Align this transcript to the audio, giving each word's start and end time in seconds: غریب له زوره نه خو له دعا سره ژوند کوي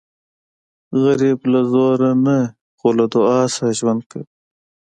غریب 1.01 1.39
له 1.51 1.61
زوره 1.71 2.11
نه 2.25 2.37
خو 2.77 2.87
له 2.97 3.05
دعا 3.13 3.41
سره 3.55 3.71
ژوند 3.79 4.01
کوي 4.11 4.27